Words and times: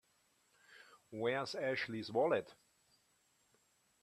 Where's 1.11 1.53
Ashley's 1.53 2.09
wallet? 2.11 2.55